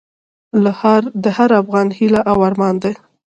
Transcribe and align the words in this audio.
د 1.23 1.25
هر 1.37 1.49
افغان 1.61 1.87
هیله 1.97 2.21
او 2.31 2.37
ارمان 2.47 2.75
دی؛ 2.81 2.93